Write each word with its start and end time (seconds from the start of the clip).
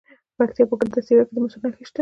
د 0.03 0.03
پکتیا 0.37 0.63
په 0.69 0.75
ګرده 0.79 0.99
څیړۍ 1.07 1.23
کې 1.27 1.33
د 1.35 1.37
مسو 1.43 1.57
نښې 1.63 1.83
شته. 1.87 1.89